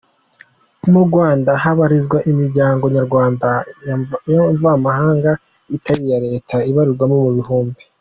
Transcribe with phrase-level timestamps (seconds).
[0.91, 3.49] Mu Rwanda habarizwa imiryango nyarwanda
[3.85, 3.95] na
[4.53, 5.31] mvamahanga
[5.75, 7.81] itari iya Leta ibarirwa mu bihumbi.